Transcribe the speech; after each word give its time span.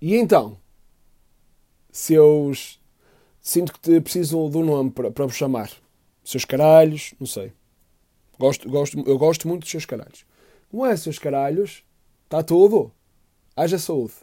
E 0.00 0.14
então? 0.16 0.58
Seus. 1.90 2.80
Sinto 3.40 3.72
que 3.72 4.00
preciso 4.00 4.50
de 4.50 4.58
um 4.58 4.64
nome 4.64 4.90
para, 4.90 5.10
para 5.10 5.26
vos 5.26 5.36
chamar. 5.36 5.70
Seus 6.24 6.44
caralhos, 6.44 7.14
não 7.18 7.26
sei. 7.26 7.52
Gosto, 8.38 8.68
gosto, 8.68 8.98
eu 9.06 9.16
gosto 9.16 9.48
muito 9.48 9.62
dos 9.62 9.70
seus 9.70 9.86
caralhos. 9.86 10.26
Como 10.70 10.84
é, 10.84 10.96
seus 10.96 11.18
caralhos? 11.18 11.84
Está 12.24 12.42
tudo? 12.42 12.92
Haja 13.56 13.78
saúde. 13.78 14.14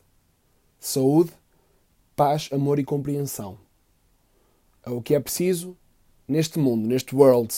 Saúde, 0.79 1.31
paz, 2.15 2.49
amor 2.51 2.77
e 2.77 2.83
compreensão. 2.83 3.57
É 4.85 4.89
o 4.89 5.01
que 5.01 5.15
é 5.15 5.19
preciso 5.19 5.77
neste 6.27 6.59
mundo, 6.59 6.87
neste 6.87 7.15
world. 7.15 7.53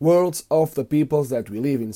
Worlds 0.00 0.44
of 0.50 0.74
the 0.74 0.84
peoples 0.84 1.30
that 1.30 1.50
we 1.50 1.58
live 1.58 1.82
in. 1.82 1.90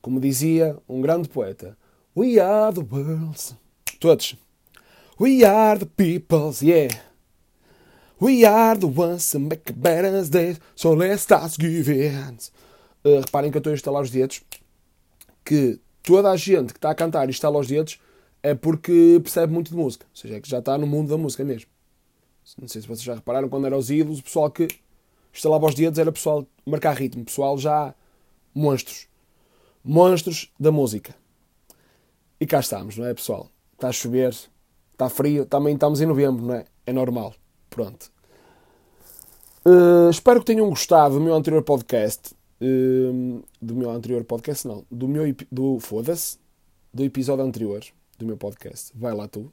Como 0.00 0.20
dizia 0.20 0.78
um 0.88 1.00
grande 1.00 1.28
poeta. 1.28 1.76
We 2.14 2.38
are 2.38 2.74
the 2.74 2.82
worlds. 2.82 3.56
Todos. 3.98 4.36
We 5.18 5.44
are 5.44 5.78
the 5.78 5.86
peoples, 5.86 6.60
yeah. 6.60 6.88
We 8.18 8.44
are 8.44 8.76
the 8.76 8.88
ones 8.88 9.32
who 9.32 9.38
make 9.38 9.70
a 9.70 9.72
better 9.72 10.24
day, 10.28 10.56
so 10.74 10.92
let's 10.92 11.22
start 11.22 11.56
giving. 11.56 12.38
Uh, 13.04 13.20
reparem 13.20 13.52
que 13.52 13.56
eu 13.56 13.60
estou 13.60 13.70
a 13.70 13.74
instalar 13.74 14.02
os 14.02 14.10
dedos. 14.10 14.42
Que 15.44 15.78
toda 16.02 16.32
a 16.32 16.36
gente 16.36 16.72
que 16.72 16.78
está 16.78 16.90
a 16.90 16.94
cantar 16.96 17.28
e 17.28 17.30
instala 17.30 17.60
os 17.60 17.68
dedos 17.68 18.00
é 18.42 18.56
porque 18.56 19.20
percebe 19.22 19.52
muito 19.52 19.70
de 19.70 19.76
música. 19.76 20.04
Ou 20.10 20.16
seja, 20.16 20.34
é 20.34 20.40
que 20.40 20.48
já 20.48 20.58
está 20.58 20.76
no 20.76 20.86
mundo 20.86 21.10
da 21.10 21.16
música 21.16 21.44
mesmo. 21.44 21.70
Não 22.60 22.66
sei 22.66 22.82
se 22.82 22.88
vocês 22.88 23.02
já 23.02 23.14
repararam, 23.14 23.48
quando 23.48 23.66
eram 23.66 23.78
os 23.78 23.90
ídolos, 23.90 24.18
o 24.18 24.22
pessoal 24.24 24.50
que 24.50 24.66
instalava 25.32 25.66
os 25.66 25.76
dedos 25.76 25.98
era 26.00 26.10
pessoal 26.10 26.44
marcar 26.66 26.96
ritmo. 26.96 27.24
Pessoal 27.24 27.56
já 27.56 27.94
monstros. 28.52 29.06
Monstros 29.84 30.50
da 30.58 30.72
música. 30.72 31.14
E 32.40 32.46
cá 32.46 32.58
estamos, 32.58 32.96
não 32.96 33.06
é, 33.06 33.14
pessoal? 33.14 33.48
Está 33.74 33.88
a 33.88 33.92
chover, 33.92 34.34
está 34.94 35.08
frio, 35.08 35.44
também 35.44 35.74
estamos 35.74 36.00
em 36.00 36.06
novembro, 36.06 36.44
não 36.44 36.54
é? 36.54 36.64
É 36.86 36.92
normal. 36.92 37.34
Pronto. 37.68 38.10
Uh, 39.66 40.10
espero 40.10 40.40
que 40.40 40.46
tenham 40.46 40.68
gostado 40.68 41.14
do 41.14 41.20
meu 41.20 41.34
anterior 41.34 41.62
podcast. 41.62 42.34
Uh, 42.60 43.42
do 43.60 43.74
meu 43.74 43.90
anterior 43.90 44.22
podcast, 44.24 44.66
não. 44.66 44.84
Do 44.90 45.08
meu. 45.08 45.34
Do, 45.50 45.78
Foda-se. 45.80 46.38
Do 46.92 47.02
episódio 47.02 47.44
anterior 47.44 47.82
do 48.18 48.26
meu 48.26 48.36
podcast. 48.36 48.92
Vai 48.94 49.14
lá 49.14 49.26
tu. 49.26 49.52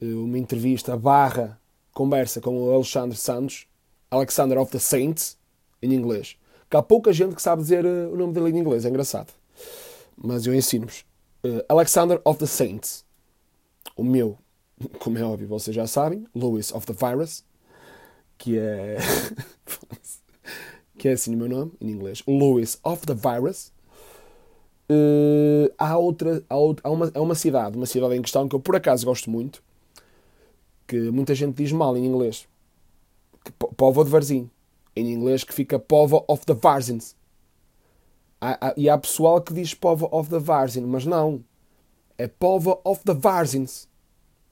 Uh, 0.00 0.24
uma 0.24 0.38
entrevista 0.38 0.96
barra 0.96 1.58
conversa 1.92 2.40
com 2.40 2.56
o 2.56 2.72
Alexandre 2.72 3.16
Santos. 3.16 3.66
Alexander 4.10 4.58
of 4.58 4.70
the 4.70 4.78
Saints. 4.78 5.36
Em 5.82 5.92
inglês. 5.92 6.36
Que 6.70 6.76
há 6.76 6.82
pouca 6.82 7.12
gente 7.12 7.34
que 7.34 7.42
sabe 7.42 7.62
dizer 7.62 7.84
o 7.84 8.16
nome 8.16 8.32
dele 8.32 8.50
em 8.50 8.58
inglês. 8.60 8.84
É 8.84 8.88
engraçado. 8.88 9.32
Mas 10.16 10.46
eu 10.46 10.54
ensino-vos. 10.54 11.04
Alexander 11.68 12.20
of 12.24 12.38
the 12.38 12.46
Saints. 12.46 13.07
O 13.96 14.04
meu 14.04 14.38
como 14.98 15.18
é 15.18 15.22
óbvio, 15.22 15.48
vocês 15.48 15.74
já 15.74 15.86
sabem, 15.86 16.26
Lewis 16.34 16.72
of 16.72 16.86
the 16.86 16.92
Virus, 16.92 17.44
que 18.36 18.58
é. 18.58 18.96
que 20.96 21.08
é 21.08 21.12
assim 21.12 21.34
o 21.34 21.38
meu 21.38 21.48
nome, 21.48 21.72
em 21.80 21.90
inglês. 21.90 22.22
Lewis 22.26 22.78
of 22.84 23.04
the 23.06 23.14
Virus. 23.14 23.72
Uh, 24.90 25.72
há 25.76 25.98
outra. 25.98 26.42
Há, 26.48 26.56
outra, 26.56 26.88
há, 26.88 26.92
uma, 26.92 27.10
há 27.12 27.20
uma 27.20 27.34
cidade, 27.34 27.76
uma 27.76 27.86
cidade 27.86 28.14
em 28.14 28.22
questão 28.22 28.48
que 28.48 28.54
eu 28.54 28.60
por 28.60 28.76
acaso 28.76 29.04
gosto 29.04 29.30
muito, 29.30 29.62
que 30.86 31.10
muita 31.10 31.34
gente 31.34 31.56
diz 31.56 31.72
mal 31.72 31.96
em 31.96 32.06
inglês. 32.06 32.46
Povo 33.76 34.04
de 34.04 34.10
Varzim. 34.10 34.50
Em 34.94 35.12
inglês 35.12 35.44
que 35.44 35.54
fica 35.54 35.78
Povo 35.78 36.24
of 36.28 36.44
the 36.44 36.54
Varzins. 36.54 37.16
E 38.76 38.88
há 38.88 38.98
pessoal 38.98 39.40
que 39.40 39.52
diz 39.52 39.74
Povo 39.74 40.08
of 40.12 40.30
the 40.30 40.38
Varzin, 40.38 40.82
mas 40.82 41.04
não. 41.04 41.42
É 42.18 42.26
Povo 42.26 42.80
of 42.84 43.04
the 43.04 43.14
Varzins. 43.14 43.88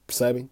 Percebem? 0.07 0.49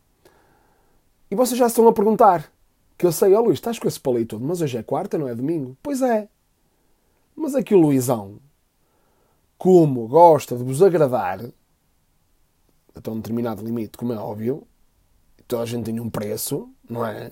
E 1.32 1.36
vocês 1.36 1.58
já 1.58 1.68
estão 1.68 1.88
a 1.88 1.94
perguntar. 1.94 2.52
Que 2.98 3.06
eu 3.06 3.12
sei, 3.12 3.34
ó 3.34 3.40
oh, 3.40 3.46
Luís, 3.46 3.56
estás 3.56 3.80
com 3.80 3.88
esse 3.88 4.00
palito 4.00 4.36
todo, 4.36 4.46
mas 4.46 4.62
hoje 4.62 4.78
é 4.78 4.84
quarta, 4.84 5.18
não 5.18 5.28
é 5.28 5.36
domingo? 5.36 5.78
Pois 5.82 6.02
é. 6.02 6.30
Mas 7.36 7.56
é 7.56 7.64
que 7.64 7.74
o 7.74 7.80
Luizão, 7.80 8.40
como 9.58 10.08
gosta 10.08 10.56
de 10.56 10.64
vos 10.64 10.82
agradar, 10.82 11.40
até 12.94 13.12
um 13.12 13.18
determinado 13.18 13.64
limite, 13.64 13.98
como 13.98 14.14
é 14.14 14.18
óbvio, 14.18 14.66
toda 15.48 15.64
a 15.64 15.66
gente 15.66 15.86
tem 15.86 16.00
um 16.00 16.10
preço, 16.10 16.70
não 16.90 17.06
é? 17.06 17.32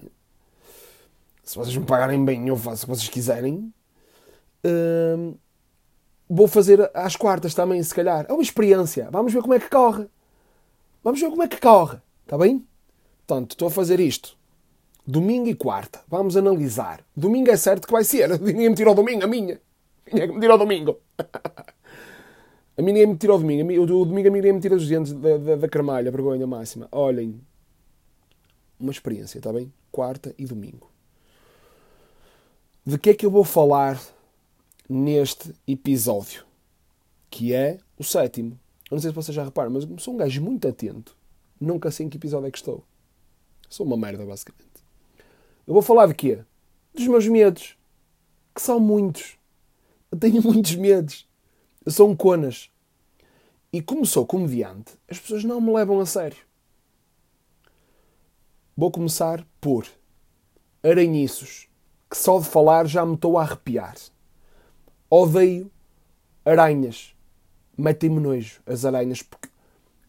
Se 1.43 1.55
vocês 1.55 1.75
me 1.75 1.85
pagarem 1.85 2.23
bem, 2.23 2.47
eu 2.47 2.57
faço 2.57 2.83
o 2.83 2.87
que 2.87 2.95
vocês 2.95 3.09
quiserem. 3.09 3.73
Hum, 4.65 5.35
vou 6.29 6.47
fazer 6.47 6.89
às 6.93 7.15
quartas 7.15 7.53
também, 7.53 7.81
se 7.83 7.93
calhar. 7.93 8.25
É 8.27 8.33
uma 8.33 8.41
experiência. 8.41 9.09
Vamos 9.11 9.33
ver 9.33 9.41
como 9.41 9.53
é 9.53 9.59
que 9.59 9.69
corre. 9.69 10.07
Vamos 11.03 11.19
ver 11.19 11.29
como 11.29 11.43
é 11.43 11.47
que 11.47 11.59
corre. 11.59 11.97
Está 12.23 12.37
bem? 12.37 12.65
Portanto, 13.25 13.51
estou 13.51 13.67
a 13.67 13.71
fazer 13.71 13.99
isto. 13.99 14.37
Domingo 15.05 15.49
e 15.49 15.55
quarta. 15.55 16.01
Vamos 16.07 16.37
analisar. 16.37 17.03
Domingo 17.15 17.51
é 17.51 17.57
certo 17.57 17.87
que 17.87 17.93
vai 17.93 18.03
ser. 18.03 18.29
Ninguém 18.39 18.69
me 18.69 18.75
tirou 18.75 18.95
domingo, 18.95 19.23
a 19.23 19.27
minha. 19.27 19.59
Ninguém 20.11 20.33
me 20.33 20.39
tirou 20.39 20.57
domingo. 20.57 20.97
A 22.75 22.81
mim 22.81 22.91
ninguém 22.91 23.07
me 23.07 23.17
tirou 23.17 23.37
domingo. 23.37 23.83
O 23.83 24.05
domingo 24.05 24.27
a 24.27 24.31
mim 24.31 24.37
ninguém 24.37 24.53
me 24.53 24.59
tira 24.59 24.75
os 24.75 24.87
dentes 24.87 25.13
da, 25.13 25.37
da, 25.37 25.55
da 25.57 25.67
cremalha, 25.67 26.09
vergonha 26.09 26.47
máxima. 26.47 26.87
Olhem. 26.91 27.39
Uma 28.79 28.91
experiência, 28.91 29.37
está 29.37 29.53
bem? 29.53 29.71
Quarta 29.91 30.33
e 30.37 30.45
domingo. 30.45 30.89
De 32.85 32.97
que 32.97 33.11
é 33.11 33.13
que 33.13 33.25
eu 33.25 33.31
vou 33.31 33.43
falar 33.43 34.01
neste 34.93 35.53
episódio? 35.67 36.45
Que 37.29 37.53
é 37.53 37.79
o 37.97 38.03
sétimo. 38.03 38.59
Eu 38.89 38.95
não 38.95 38.99
sei 39.01 39.09
se 39.09 39.15
vocês 39.15 39.35
já 39.35 39.43
reparam, 39.43 39.71
mas 39.71 39.87
sou 40.03 40.13
um 40.13 40.17
gajo 40.17 40.41
muito 40.41 40.67
atento 40.67 41.17
Nunca 41.59 41.89
sei 41.89 42.05
em 42.05 42.09
que 42.09 42.17
episódio 42.17 42.47
é 42.47 42.51
que 42.51 42.57
estou. 42.57 42.83
Sou 43.69 43.85
uma 43.85 43.97
merda, 43.97 44.25
basicamente. 44.25 44.83
Eu 45.65 45.73
vou 45.73 45.81
falar 45.81 46.07
de 46.07 46.13
quê? 46.13 46.43
Dos 46.93 47.07
meus 47.07 47.27
medos. 47.27 47.77
Que 48.53 48.61
são 48.61 48.79
muitos. 48.79 49.37
Eu 50.11 50.19
tenho 50.19 50.43
muitos 50.43 50.75
medos. 50.75 51.27
Eu 51.85 51.91
sou 51.91 52.09
um 52.09 52.15
conas. 52.15 52.69
E 53.71 53.81
como 53.81 54.05
sou 54.05 54.25
comediante, 54.25 54.93
as 55.09 55.17
pessoas 55.19 55.43
não 55.43 55.59
me 55.59 55.73
levam 55.73 55.99
a 55.99 56.05
sério. 56.05 56.37
Vou 58.75 58.91
começar 58.91 59.47
por 59.61 59.87
aranhiços, 60.83 61.67
que 62.09 62.17
só 62.17 62.39
de 62.39 62.45
falar 62.45 62.85
já 62.85 63.05
me 63.05 63.15
estou 63.15 63.37
a 63.37 63.43
arrepiar. 63.43 63.95
Odeio 65.15 65.69
aranhas. 66.45 67.13
Metem-me 67.77 68.19
nojo 68.19 68.61
as 68.65 68.85
aranhas, 68.85 69.21
porque 69.21 69.49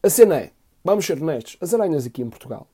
a 0.03 0.11
cena 0.11 0.37
é, 0.37 0.53
Vamos 0.85 1.07
ser 1.07 1.21
honestos, 1.21 1.57
as 1.63 1.73
aranhas 1.73 2.05
aqui 2.05 2.21
em 2.21 2.29
Portugal 2.29 2.69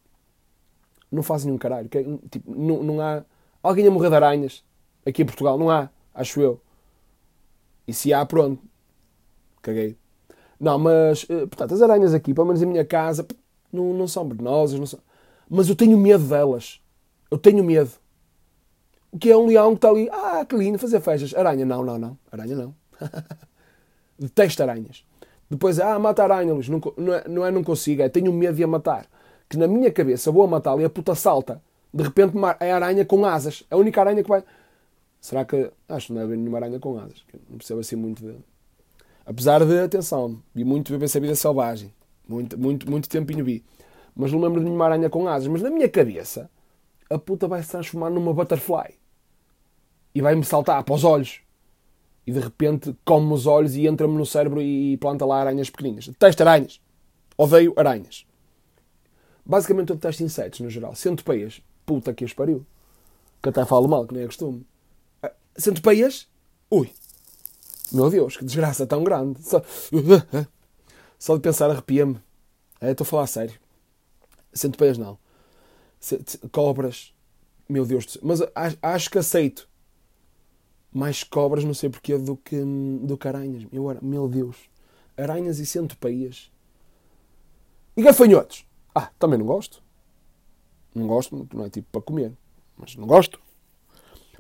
não 1.10 1.22
fazem 1.22 1.46
nenhum 1.46 1.58
caralho. 1.58 1.88
Tipo, 1.88 2.54
não, 2.54 2.82
não 2.82 3.00
há. 3.00 3.24
Alguém 3.62 3.86
a 3.86 3.90
morrer 3.90 4.08
de 4.10 4.16
aranhas 4.16 4.64
aqui 5.04 5.22
em 5.22 5.26
Portugal? 5.26 5.58
Não 5.58 5.68
há, 5.68 5.90
acho 6.14 6.40
eu. 6.40 6.60
E 7.86 7.92
se 7.92 8.12
há, 8.12 8.24
pronto. 8.24 8.62
Caguei. 9.60 9.96
Não, 10.58 10.78
mas, 10.78 11.26
eh, 11.28 11.46
portanto, 11.46 11.74
as 11.74 11.82
aranhas 11.82 12.14
aqui, 12.14 12.32
pelo 12.32 12.46
menos 12.46 12.62
em 12.62 12.66
minha 12.66 12.84
casa, 12.84 13.26
não, 13.72 13.92
não 13.92 14.06
são 14.06 14.28
venenosas, 14.28 14.78
não 14.78 14.86
são. 14.86 15.00
Mas 15.48 15.68
eu 15.68 15.74
tenho 15.74 15.98
medo 15.98 16.24
delas. 16.24 16.80
Eu 17.30 17.38
tenho 17.38 17.64
medo. 17.64 17.90
O 19.12 19.18
que 19.18 19.30
é 19.30 19.36
um 19.36 19.46
leão 19.46 19.70
que 19.70 19.78
está 19.78 19.88
ali, 19.88 20.08
ah, 20.10 20.44
que 20.44 20.56
lindo, 20.56 20.78
fazer 20.78 21.00
festas. 21.00 21.34
Aranha, 21.34 21.64
não, 21.64 21.84
não, 21.84 21.98
não. 21.98 22.18
Aranha, 22.30 22.54
não. 22.54 22.74
Detesto 24.18 24.62
aranhas. 24.62 25.04
Depois, 25.50 25.80
ah, 25.80 25.98
mata 25.98 26.22
aranha, 26.22 26.54
Luís. 26.54 26.68
Não, 26.68 26.80
não, 26.96 27.14
é, 27.14 27.28
não 27.28 27.46
é 27.46 27.50
não 27.50 27.64
consigo, 27.64 28.02
é 28.02 28.08
tenho 28.08 28.32
medo 28.32 28.54
de 28.54 28.62
a 28.62 28.66
matar. 28.68 29.06
Que 29.48 29.56
na 29.56 29.66
minha 29.66 29.90
cabeça 29.90 30.30
vou 30.30 30.44
a 30.44 30.46
matá-la 30.46 30.82
e 30.82 30.84
a 30.84 30.90
puta 30.90 31.14
salta. 31.16 31.60
De 31.92 32.04
repente 32.04 32.34
é 32.60 32.70
aranha 32.70 33.04
com 33.04 33.24
asas. 33.24 33.64
É 33.68 33.74
a 33.74 33.78
única 33.78 34.00
aranha 34.00 34.22
que 34.22 34.28
vai. 34.28 34.44
Será 35.20 35.44
que. 35.44 35.72
Acho 35.88 36.08
que 36.08 36.12
não 36.12 36.22
é 36.22 36.26
nenhuma 36.26 36.58
aranha 36.58 36.78
com 36.78 36.96
asas. 36.98 37.24
Não 37.48 37.58
percebo 37.58 37.80
assim 37.80 37.96
muito 37.96 38.24
de. 38.24 38.36
Apesar 39.26 39.64
de, 39.64 39.78
atenção, 39.80 40.40
vi 40.54 40.64
muito 40.64 40.92
BBC 40.92 41.18
Vida 41.18 41.34
Selvagem. 41.34 41.92
Muito, 42.28 42.56
muito, 42.58 42.88
muito 42.88 43.08
tempinho 43.08 43.44
vi. 43.44 43.64
Mas 44.14 44.30
não 44.30 44.40
lembro 44.40 44.60
de 44.60 44.66
nenhuma 44.66 44.84
aranha 44.84 45.10
com 45.10 45.26
asas. 45.26 45.48
Mas 45.48 45.62
na 45.62 45.70
minha 45.70 45.88
cabeça, 45.88 46.48
a 47.10 47.18
puta 47.18 47.48
vai 47.48 47.62
se 47.62 47.70
transformar 47.70 48.08
numa 48.08 48.32
butterfly. 48.32 48.94
E 50.14 50.22
vai-me 50.22 50.44
saltar 50.44 50.82
para 50.84 50.94
os 50.94 51.04
olhos 51.04 51.40
e 52.26 52.32
de 52.32 52.38
repente 52.40 52.96
come-me 53.04 53.32
os 53.32 53.46
olhos 53.46 53.74
e 53.74 53.86
entra-me 53.86 54.16
no 54.16 54.24
cérebro 54.24 54.62
e 54.62 54.96
planta 54.98 55.26
lá 55.26 55.40
aranhas 55.40 55.68
pequeninas. 55.68 56.06
Detesto 56.06 56.42
aranhas. 56.42 56.80
Odeio 57.36 57.72
aranhas. 57.76 58.24
Basicamente 59.44 59.90
eu 59.90 59.96
detesto 59.96 60.22
insetos 60.22 60.60
no 60.60 60.70
geral. 60.70 60.94
Centopeias. 60.94 61.60
Puta 61.84 62.14
que 62.14 62.24
as 62.24 62.32
pariu. 62.32 62.64
Que 63.42 63.48
até 63.48 63.64
falo 63.64 63.88
mal, 63.88 64.06
que 64.06 64.14
nem 64.14 64.22
é 64.22 64.26
costume. 64.26 64.64
Ah, 65.22 65.32
centopeias? 65.56 66.28
Ui. 66.70 66.92
Meu 67.92 68.08
Deus, 68.10 68.36
que 68.36 68.44
desgraça 68.44 68.86
tão 68.86 69.02
grande. 69.02 69.42
Só, 69.42 69.60
Só 71.18 71.34
de 71.34 71.40
pensar 71.42 71.70
arrepia-me. 71.70 72.20
É, 72.80 72.92
estou 72.92 73.04
a 73.04 73.08
falar 73.08 73.22
a 73.24 73.26
sério. 73.26 73.58
Centopeias 74.52 74.98
não. 74.98 75.18
Cobras. 76.50 77.14
Meu 77.68 77.86
Deus 77.86 78.06
do 78.06 78.12
céu. 78.12 78.22
Mas 78.24 78.40
acho 78.82 79.10
que 79.10 79.18
aceito 79.18 79.68
mais 80.92 81.22
cobras, 81.22 81.64
não 81.64 81.74
sei 81.74 81.88
porquê, 81.88 82.18
do 82.18 82.36
que, 82.36 82.60
do 83.02 83.16
que 83.16 83.28
aranhas. 83.28 83.66
Eu, 83.72 83.96
meu 84.02 84.28
Deus. 84.28 84.56
Aranhas 85.16 85.58
e 85.58 85.66
centopeias. 85.66 86.50
E 87.96 88.02
gafanhotos. 88.02 88.66
Ah, 88.94 89.10
também 89.18 89.38
não 89.38 89.46
gosto. 89.46 89.82
Não 90.94 91.06
gosto, 91.06 91.48
não 91.54 91.64
é 91.64 91.70
tipo 91.70 91.88
para 91.92 92.02
comer. 92.02 92.32
Mas 92.76 92.96
não 92.96 93.06
gosto. 93.06 93.40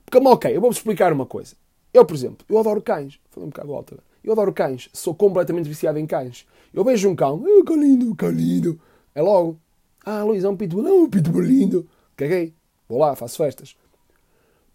Porque, 0.04 0.18
ok, 0.26 0.56
eu 0.56 0.60
vou-vos 0.60 0.78
explicar 0.78 1.12
uma 1.12 1.26
coisa. 1.26 1.54
Eu, 1.92 2.04
por 2.04 2.14
exemplo, 2.14 2.44
eu 2.48 2.58
adoro 2.58 2.82
cães. 2.82 3.20
Falei 3.30 3.46
um 3.46 3.50
bocado 3.50 3.72
alto. 3.72 4.02
Eu 4.24 4.32
adoro 4.32 4.52
cães. 4.52 4.88
Sou 4.92 5.14
completamente 5.14 5.68
viciado 5.68 5.98
em 5.98 6.06
cães. 6.06 6.46
Eu 6.72 6.84
vejo 6.84 7.08
um 7.08 7.14
cão. 7.14 7.42
Oh, 7.44 7.64
que 7.64 7.74
lindo, 7.74 8.14
que 8.14 8.26
lindo. 8.26 8.80
É 9.14 9.22
logo. 9.22 9.58
Ah, 10.04 10.22
Luís, 10.22 10.44
é 10.44 10.48
um 10.48 10.56
pitbull. 10.56 10.82
Não, 10.82 11.04
um 11.04 11.10
pitbull 11.10 11.42
lindo. 11.42 11.88
Caguei. 12.16 12.54
Vou 12.88 12.98
lá, 12.98 13.14
faço 13.14 13.36
festas. 13.36 13.76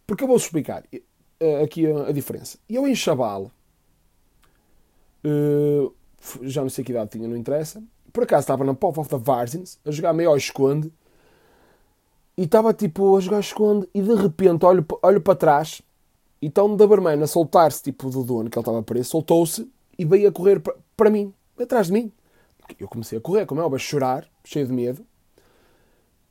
Porque 0.07 0.23
eu 0.23 0.27
vou 0.27 0.37
explicar 0.37 0.83
eh, 1.39 1.63
aqui 1.63 1.85
a, 1.87 2.11
diferença. 2.11 2.57
Eu 2.69 2.87
em 2.87 2.95
Chabal, 2.95 3.51
uh, 5.25 5.93
já 6.43 6.61
não 6.61 6.69
sei 6.69 6.83
que 6.83 6.91
idade 6.91 7.11
tinha, 7.11 7.27
não 7.27 7.35
interessa. 7.35 7.83
Por 8.13 8.23
acaso 8.23 8.41
estava 8.41 8.63
na 8.63 8.73
Pop 8.73 8.99
of 8.99 9.09
the 9.09 9.17
Varzins, 9.17 9.79
a 9.85 9.91
jogar 9.91 10.13
meio 10.13 10.29
ao 10.29 10.37
esconde. 10.37 10.91
E 12.37 12.43
estava 12.43 12.73
tipo 12.73 13.17
a 13.17 13.19
jogar 13.19 13.39
esconde 13.39 13.87
e 13.93 14.01
de 14.01 14.13
repente 14.13 14.65
olho, 14.65 14.85
olho 15.01 15.21
para 15.21 15.35
trás 15.35 15.81
e 16.41 16.47
está 16.47 16.63
um 16.63 16.75
Doberman 16.75 17.23
a 17.23 17.27
soltar-se 17.27 17.81
tipo 17.81 18.09
do 18.09 18.23
dono 18.23 18.49
que 18.49 18.57
ele 18.57 18.61
estava 18.61 18.83
preso, 18.83 19.09
soltou-se 19.09 19.69
e 19.97 20.03
veio 20.03 20.27
a 20.27 20.31
correr 20.31 20.61
para 20.97 21.09
mim, 21.09 21.33
atrás 21.57 21.87
de 21.87 21.93
mim. 21.93 22.11
Eu 22.77 22.87
comecei 22.87 23.17
a 23.17 23.21
correr, 23.21 23.45
como 23.45 23.61
é 23.61 23.63
óbvio, 23.63 23.77
a 23.77 23.79
chorar, 23.79 24.27
cheio 24.43 24.67
de 24.67 24.73
medo. 24.73 25.05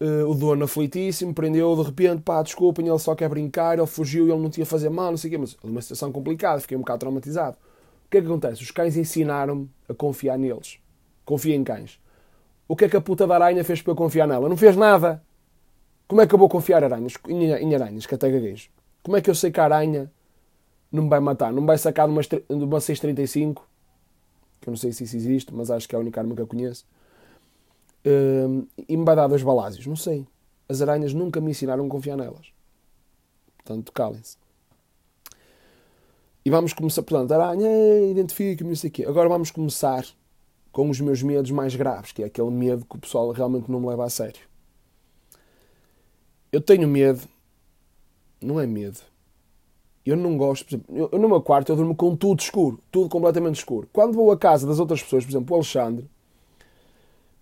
Uh, 0.05 0.29
o 0.29 0.35
dono 0.35 0.65
aflitíssimo, 0.65 1.33
prendeu 1.33 1.75
de 1.77 1.83
repente, 1.83 2.21
pá, 2.21 2.43
desculpem, 2.43 2.87
ele 2.87 2.99
só 2.99 3.15
quer 3.15 3.29
brincar, 3.29 3.79
ele 3.79 3.87
fugiu, 3.87 4.29
ele 4.29 4.43
não 4.43 4.51
tinha 4.51 4.67
fazer 4.67 4.91
mal, 4.91 5.11
não 5.11 5.17
sei 5.17 5.29
o 5.29 5.31
quê, 5.31 5.39
mas 5.39 5.57
uma 5.65 5.81
situação 5.81 6.13
complicada, 6.13 6.61
fiquei 6.61 6.77
um 6.77 6.81
bocado 6.81 6.99
traumatizado. 6.99 7.57
O 8.07 8.11
que 8.11 8.19
é 8.19 8.21
que 8.21 8.27
acontece? 8.27 8.63
Os 8.63 8.71
cães 8.71 8.97
ensinaram-me 8.97 9.71
a 9.89 9.95
confiar 9.95 10.37
neles. 10.37 10.79
Confia 11.25 11.55
em 11.55 11.65
cães. 11.65 11.99
O 12.69 12.77
que 12.77 12.85
é 12.85 12.89
que 12.89 12.97
a 12.97 13.01
puta 13.01 13.27
da 13.27 13.35
aranha 13.35 13.65
fez 13.65 13.81
para 13.81 13.93
eu 13.93 13.97
confiar 13.97 14.27
nela? 14.27 14.47
Não 14.47 14.57
fez 14.57 14.77
nada. 14.77 15.23
Como 16.07 16.21
é 16.21 16.27
que 16.27 16.35
eu 16.35 16.39
vou 16.39 16.49
confiar 16.49 16.85
aranhas, 16.85 17.15
em 17.29 17.75
aranhas, 17.75 18.05
que 18.05 18.15
até 18.15 18.31
gaguejo? 18.31 18.69
Como 19.03 19.17
é 19.17 19.23
que 19.23 19.31
eu 19.31 19.35
sei 19.35 19.51
que 19.51 19.61
a 19.61 19.65
aranha 19.65 20.11
não 20.93 21.05
me 21.05 21.09
vai 21.09 21.21
matar? 21.21 21.53
Não 21.53 21.63
me 21.63 21.67
vai 21.67 21.79
sacar 21.79 22.07
de 22.07 22.13
uma, 22.13 22.21
de 22.23 22.65
uma 22.65 22.81
635? 22.81 23.67
Que 24.61 24.69
eu 24.69 24.73
não 24.73 24.77
sei 24.77 24.93
se 24.93 25.05
isso 25.05 25.17
existe, 25.17 25.55
mas 25.55 25.71
acho 25.71 25.89
que 25.89 25.95
é 25.95 25.99
a 25.99 26.01
única 26.01 26.21
arma 26.21 26.35
que 26.35 26.43
eu 26.43 26.47
conheço. 26.47 26.87
Uh, 28.07 29.05
dar 29.05 29.27
dois 29.27 29.43
balásios. 29.43 29.87
Não 29.87 29.97
sei. 29.97 30.27
As 30.69 30.81
aranhas 30.83 31.13
nunca 31.13 31.41
me 31.41 31.51
ensinaram 31.51 31.87
a 31.87 31.89
confiar 31.89 32.17
nelas. 32.17 32.53
Portanto, 33.57 33.93
calem-se. 33.93 34.37
E 36.45 36.51
vamos 36.51 36.75
começar, 36.75 37.03
portanto, 37.03 37.33
aranha, 37.33 37.69
identifica-me, 38.11 38.71
não 38.71 38.77
sei 38.77 38.91
o 38.91 38.93
quê. 38.93 39.05
Agora 39.07 39.29
vamos 39.29 39.51
começar 39.51 40.05
com 40.71 40.91
os 40.91 41.01
meus 41.01 41.23
medos 41.23 41.51
mais 41.51 41.75
graves, 41.75 42.13
que 42.13 42.23
é 42.23 42.27
aquele 42.27 42.51
medo 42.51 42.85
que 42.85 42.97
o 42.97 42.99
pessoal 42.99 43.31
realmente 43.31 43.71
não 43.71 43.81
me 43.81 43.87
leva 43.87 44.05
a 44.05 44.11
sério. 44.11 44.41
Eu 46.53 46.61
tenho 46.61 46.87
medo, 46.87 47.23
não 48.43 48.61
é 48.61 48.67
medo. 48.67 49.01
Eu 50.05 50.17
não 50.17 50.37
gosto, 50.37 50.67
por 50.67 50.75
exemplo, 50.75 51.09
eu, 51.13 51.19
no 51.19 51.29
meu 51.29 51.41
quarto 51.41 51.73
eu 51.73 51.77
durmo 51.77 51.97
com 51.97 52.15
tudo 52.15 52.41
escuro, 52.41 52.79
tudo 52.91 53.09
completamente 53.09 53.57
escuro. 53.57 53.89
Quando 53.91 54.13
vou 54.13 54.31
à 54.31 54.37
casa 54.37 54.67
das 54.67 54.79
outras 54.79 55.03
pessoas, 55.03 55.25
por 55.25 55.31
exemplo, 55.31 55.55
o 55.55 55.55
Alexandre, 55.55 56.11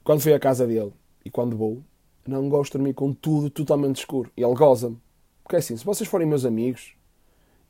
quando 0.04 0.20
fui 0.20 0.32
à 0.32 0.38
casa 0.38 0.66
dele 0.66 0.93
e 1.25 1.31
quando 1.31 1.56
vou, 1.56 1.82
não 2.26 2.49
gosto 2.49 2.72
de 2.72 2.78
dormir 2.78 2.94
com 2.94 3.12
tudo 3.12 3.50
totalmente 3.50 3.96
escuro. 3.96 4.31
E 4.37 4.43
ele 4.43 4.54
goza-me. 4.54 4.99
Porque 5.43 5.56
é 5.56 5.58
assim, 5.58 5.76
se 5.76 5.84
vocês 5.84 6.08
forem 6.08 6.26
meus 6.26 6.44
amigos 6.44 6.94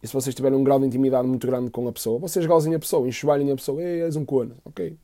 e 0.03 0.07
se 0.07 0.13
vocês 0.13 0.35
tiverem 0.35 0.59
um 0.59 0.65
grau 0.65 0.79
de 0.79 0.87
intimidade 0.87 1.27
muito 1.27 1.47
grande 1.47 1.71
com 1.71 1.89
a 1.89 1.93
pessoa, 1.93 2.19
vocês 2.19 2.45
gozem 2.45 2.75
a 2.75 2.79
pessoa, 2.79 3.07
enxovalhem 3.07 3.51
a 3.51 3.57
pessoa, 3.57 3.83
ei, 3.83 4.03
és 4.03 4.17
um 4.17 4.25
corno, 4.25 4.57
ok? 4.65 4.97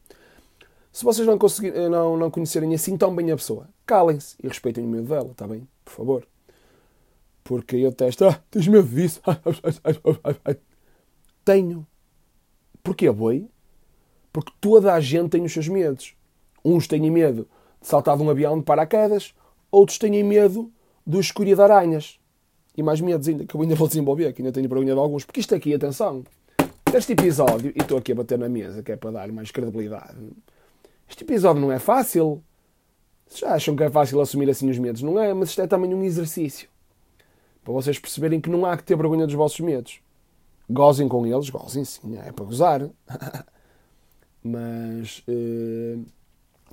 Se 0.93 1.05
vocês 1.05 1.27
não, 1.27 1.39
conseguir, 1.39 1.77
eh, 1.77 1.89
não, 1.89 2.17
não 2.17 2.31
conhecerem 2.31 2.75
assim 2.75 2.97
tão 2.97 3.15
bem 3.15 3.31
a 3.31 3.37
pessoa, 3.37 3.69
calem-se 3.87 4.37
e 4.43 4.49
respeitem 4.49 4.85
o 4.85 4.89
medo 4.89 5.09
dela, 5.09 5.31
está 5.31 5.47
bem? 5.47 5.67
Por 5.85 5.93
favor. 5.93 6.27
Porque 7.45 7.77
eu 7.77 7.93
testo, 7.93 8.25
ah, 8.25 8.43
tens 8.51 8.67
medo 8.67 8.89
disso? 8.89 9.21
Tenho. 11.45 11.87
Porquê, 12.83 13.11
boi? 13.11 13.49
Porque 14.33 14.53
toda 14.61 14.93
a 14.93 15.01
gente 15.01 15.31
tem 15.31 15.45
os 15.45 15.53
seus 15.53 15.69
medos. 15.69 16.15
Uns 16.65 16.87
têm 16.87 17.11
medo 17.11 17.49
de 17.81 17.87
saltar 17.87 18.17
de 18.17 18.23
um 18.23 18.31
avião 18.31 18.59
de 18.59 18.65
paraquedas, 18.65 19.35
outros 19.71 19.99
têm 19.99 20.23
medo 20.23 20.71
do 21.07 21.21
escuridão 21.21 21.67
de 21.67 21.73
aranhas. 21.73 22.19
E 22.77 22.83
mais 22.83 23.01
medos 23.01 23.27
ainda, 23.27 23.45
que 23.45 23.55
eu 23.55 23.61
ainda 23.61 23.75
vou 23.75 23.89
desenvolver, 23.89 24.33
que 24.33 24.41
ainda 24.41 24.53
tenho 24.53 24.69
vergonha 24.69 24.95
de 24.95 25.01
alguns. 25.01 25.25
Porque 25.25 25.41
isto 25.41 25.55
aqui, 25.55 25.75
atenção, 25.75 26.23
este 26.95 27.13
episódio, 27.13 27.73
e 27.75 27.81
estou 27.81 27.99
aqui 27.99 28.13
a 28.13 28.15
bater 28.15 28.39
na 28.39 28.49
mesa, 28.49 28.83
que 28.83 28.93
é 28.93 28.97
para 28.97 29.11
dar 29.11 29.33
mais 29.33 29.51
credibilidade. 29.51 30.17
Este 31.09 31.25
episódio 31.25 31.61
não 31.61 31.73
é 31.73 31.79
fácil. 31.79 32.43
Vocês 33.27 33.41
já 33.41 33.55
acham 33.55 33.75
que 33.75 33.83
é 33.83 33.91
fácil 33.91 34.21
assumir 34.21 34.49
assim 34.49 34.71
os 34.71 34.79
medos? 34.79 35.03
Não 35.03 35.19
é, 35.19 35.35
mas 35.35 35.51
isto 35.51 35.61
é 35.61 35.67
também 35.67 35.93
um 35.93 36.05
exercício. 36.05 36.69
Para 37.65 37.73
vocês 37.73 37.99
perceberem 37.99 38.41
que 38.41 38.49
não 38.49 38.65
há 38.65 38.77
que 38.77 38.85
ter 38.85 38.97
vergonha 38.97 39.27
dos 39.27 39.35
vossos 39.35 39.61
medos. 39.61 40.01
Gozem 40.71 41.09
com 41.09 41.27
eles, 41.27 41.51
gozem 41.51 41.85
sim, 41.85 42.17
é 42.17 42.31
para 42.31 42.45
gozar. 42.45 42.89
mas 44.43 45.23
uh, 45.29 46.05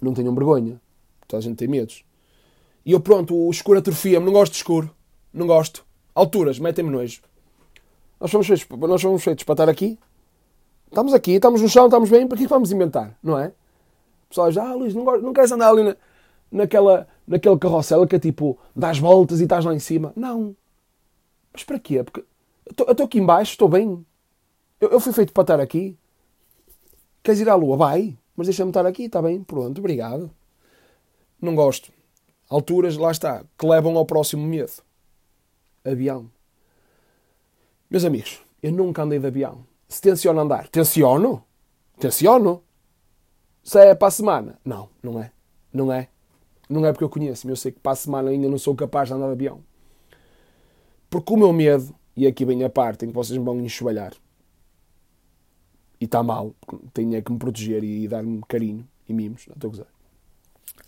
não 0.06 0.14
tenham 0.14 0.34
vergonha. 0.34 0.80
Toda 1.28 1.40
a 1.40 1.44
gente 1.44 1.58
tem 1.58 1.68
medos. 1.68 2.04
E 2.86 2.92
eu, 2.92 3.00
pronto, 3.00 3.36
o 3.36 3.50
escuro 3.50 3.80
atrofia-me, 3.80 4.26
não 4.26 4.34
gosto 4.34 4.54
de 4.54 4.58
escuro. 4.58 4.92
Não 5.34 5.48
gosto. 5.48 5.86
Alturas, 6.14 6.60
metem-me 6.60 6.90
nojo. 6.90 7.22
Nós 8.20 8.32
fomos, 8.32 8.48
feitos, 8.48 8.68
nós 8.80 9.02
fomos 9.02 9.24
feitos 9.24 9.44
para 9.44 9.54
estar 9.54 9.70
aqui. 9.70 10.00
Estamos 10.88 11.14
aqui, 11.14 11.32
estamos 11.32 11.62
no 11.62 11.68
chão, 11.68 11.86
estamos 11.86 12.10
bem. 12.10 12.28
Para 12.28 12.38
que 12.38 12.48
vamos 12.48 12.72
inventar? 12.72 13.18
Não 13.22 13.38
é? 13.38 13.48
O 13.48 14.30
pessoal 14.30 14.50
diz, 14.50 14.58
ah, 14.58 14.74
Luís, 14.74 14.94
não, 14.94 15.04
não 15.20 15.34
queres 15.34 15.52
andar 15.52 15.70
ali 15.70 15.84
na, 15.84 15.96
naquela, 16.52 17.08
naquele 17.28 17.58
carrossel 17.58 18.08
que 18.08 18.16
é 18.16 18.20
tipo, 18.20 18.58
dás 18.76 18.98
voltas 18.98 19.42
e 19.42 19.44
estás 19.44 19.66
lá 19.66 19.74
em 19.74 19.80
cima. 19.80 20.14
Não. 20.16 20.56
Mas 21.52 21.64
para 21.64 21.80
quê? 21.80 22.04
Porque 22.04 22.24
eu 22.66 22.92
estou 22.92 23.06
aqui 23.06 23.20
embaixo, 23.20 23.52
estou 23.52 23.68
bem. 23.68 24.06
Eu, 24.80 24.90
eu 24.90 25.00
fui 25.00 25.12
feito 25.12 25.34
para 25.34 25.42
estar 25.42 25.60
aqui. 25.60 25.98
Queres 27.22 27.42
ir 27.42 27.50
à 27.50 27.56
lua? 27.56 27.76
Vai. 27.76 28.18
Mas 28.36 28.48
deixa-me 28.48 28.70
estar 28.70 28.86
aqui, 28.86 29.04
está 29.04 29.22
bem? 29.22 29.44
Pronto, 29.44 29.80
obrigado. 29.80 30.30
Não 31.42 31.56
gosto. 31.56 31.92
Alturas, 32.50 32.98
lá 32.98 33.12
está, 33.12 33.44
que 33.58 33.66
levam 33.66 33.98
ao 33.98 34.06
próximo 34.06 34.46
medo. 34.46 34.74
Avião. 35.84 36.30
Meus 37.90 38.04
amigos, 38.04 38.42
eu 38.62 38.72
nunca 38.72 39.04
andei 39.04 39.20
de 39.20 39.28
avião. 39.28 39.66
Se 39.88 40.02
tenciono 40.02 40.40
andar, 40.40 40.68
tenciono? 40.68 41.44
Tenciono? 42.00 42.64
Se 43.64 43.80
é 43.80 43.96
para 43.96 44.10
a 44.10 44.12
semana? 44.12 44.60
Não, 44.66 44.90
não 45.02 45.22
é. 45.22 45.32
Não 45.72 45.92
é. 45.92 46.10
Não 46.70 46.86
é 46.86 46.92
porque 46.92 47.04
eu 47.04 47.10
conheço, 47.10 47.48
mas 47.48 47.52
eu 47.52 47.62
sei 47.62 47.72
que 47.72 47.80
para 47.80 47.94
a 47.94 47.96
semana 47.96 48.30
ainda 48.30 48.50
não 48.50 48.58
sou 48.58 48.76
capaz 48.76 49.08
de 49.08 49.14
andar 49.14 49.28
de 49.28 49.34
avião. 49.34 49.64
Porque 51.10 51.34
o 51.34 51.38
meu 51.38 51.54
medo, 51.54 51.96
e 52.16 52.28
aqui 52.28 52.44
vem 52.44 52.64
a 52.64 52.70
parte 52.70 53.06
em 53.06 53.10
que 53.10 53.14
vocês 53.14 53.38
me 53.38 53.46
vão 53.46 53.60
enxovalhar, 53.60 54.14
e 56.06 56.08
está 56.08 56.22
mal, 56.22 56.56
tenho 56.94 57.16
é 57.16 57.22
que 57.22 57.32
me 57.32 57.40
proteger 57.40 57.84
e 57.84 58.08
dar-me 58.08 58.40
carinho 58.48 58.88
e 59.10 59.14
mimos, 59.14 59.48
não 59.48 59.56
estou 59.56 59.70
a 59.70 59.72
gozar. 59.72 59.88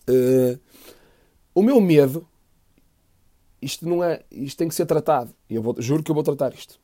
Uh, 0.07 0.59
o 1.55 1.63
meu 1.63 1.81
medo, 1.81 2.27
isto 3.59 3.88
não 3.89 4.03
é, 4.03 4.24
isto 4.31 4.57
tem 4.57 4.67
que 4.67 4.75
ser 4.75 4.86
tratado, 4.86 5.33
e 5.50 5.55
eu 5.55 5.62
vou, 5.62 5.75
juro 5.81 6.03
que 6.03 6.12
eu 6.12 6.15
vou 6.15 6.24
tratar 6.24 6.53
isto. 6.53 6.79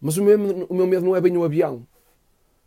Mas 0.00 0.16
o 0.16 0.22
meu, 0.22 0.66
o 0.68 0.74
meu 0.74 0.86
medo 0.86 1.04
não 1.04 1.16
é 1.16 1.20
bem 1.20 1.36
o 1.36 1.42
avião, 1.42 1.84